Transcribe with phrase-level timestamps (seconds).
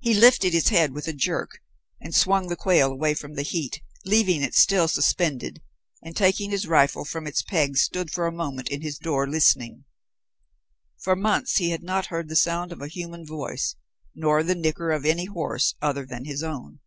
[0.00, 1.62] He lifted his head with a jerk,
[2.02, 5.62] and swung the quail away from the heat, leaving it still suspended,
[6.02, 9.86] and taking his rifle from its pegs stood for a moment in his door listening.
[11.00, 13.74] For months he had not heard the sound of a human voice,
[14.14, 16.80] nor the nicker of any horse other than his own.